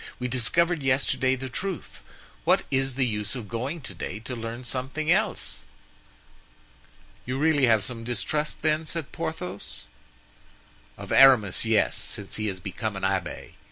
[0.17, 2.01] We discovered yesterday the truth;
[2.43, 5.59] what is the use of going to day to learn something else?"
[7.23, 9.83] "You really have some distrust, then?" said Porthos.
[10.97, 13.51] "Of Aramis, yes, since he has become an abbé.